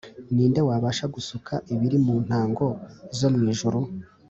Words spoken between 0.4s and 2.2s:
nde wabasha gusuka ibiri mu